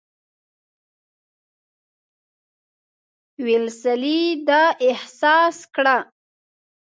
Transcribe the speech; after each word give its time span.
ویلسلي 3.45 4.21
دا 4.47 4.63
احساس 4.89 5.57
کړه. 5.75 5.97